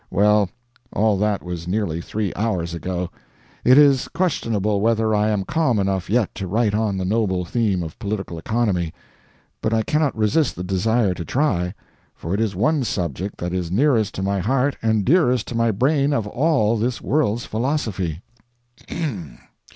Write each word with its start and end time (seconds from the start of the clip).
Well, 0.09 0.49
all 0.91 1.15
that 1.19 1.43
was 1.43 1.67
nearly 1.67 2.01
three 2.01 2.33
hours 2.35 2.73
ago. 2.73 3.11
It 3.63 3.77
is 3.77 4.07
questionable 4.07 4.81
whether 4.81 5.13
I 5.13 5.29
am 5.29 5.43
calm 5.43 5.77
enough 5.77 6.09
yet 6.09 6.33
to 6.33 6.47
write 6.47 6.73
on 6.73 6.97
the 6.97 7.05
noble 7.05 7.45
theme 7.45 7.83
of 7.83 7.99
political 7.99 8.39
economy, 8.39 8.95
but 9.61 9.75
I 9.75 9.83
cannot 9.83 10.17
resist 10.17 10.55
the 10.55 10.63
desire 10.63 11.13
to 11.13 11.23
try, 11.23 11.75
for 12.15 12.33
it 12.33 12.39
is 12.41 12.53
the 12.53 12.57
one 12.57 12.83
subject 12.83 13.37
that 13.37 13.53
is 13.53 13.69
nearest 13.71 14.15
to 14.15 14.23
my 14.23 14.39
heart 14.39 14.75
and 14.81 15.05
dearest 15.05 15.45
to 15.49 15.55
my 15.55 15.69
brain 15.69 16.13
of 16.13 16.25
all 16.25 16.77
this 16.77 16.99
world's 16.99 17.45
philosophy. 17.45 18.23